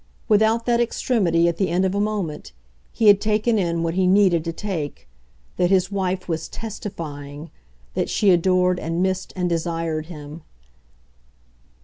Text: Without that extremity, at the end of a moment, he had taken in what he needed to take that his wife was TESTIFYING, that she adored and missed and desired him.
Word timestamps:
Without 0.27 0.65
that 0.65 0.79
extremity, 0.81 1.47
at 1.47 1.57
the 1.57 1.69
end 1.69 1.85
of 1.85 1.93
a 1.93 1.99
moment, 1.99 2.53
he 2.91 3.05
had 3.05 3.21
taken 3.21 3.59
in 3.59 3.83
what 3.83 3.93
he 3.93 4.07
needed 4.07 4.43
to 4.45 4.51
take 4.51 5.07
that 5.57 5.69
his 5.69 5.91
wife 5.91 6.27
was 6.27 6.49
TESTIFYING, 6.49 7.51
that 7.93 8.09
she 8.09 8.31
adored 8.31 8.79
and 8.79 9.03
missed 9.03 9.31
and 9.35 9.47
desired 9.47 10.07
him. 10.07 10.41